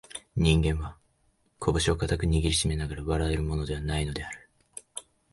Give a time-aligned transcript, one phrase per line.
[0.35, 0.97] 人間は、
[1.59, 4.49] こぶしを固く握りながら笑えるものでは無いのである